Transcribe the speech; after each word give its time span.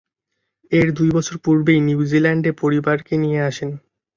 এর 0.71 0.87
দুই 0.97 1.09
বছর 1.11 1.35
পূর্বেই 1.37 1.79
নিউজিল্যান্ডে 1.87 2.51
পরিবারকে 2.61 3.13
নিয়ে 3.17 3.39
আসেন। 3.41 3.69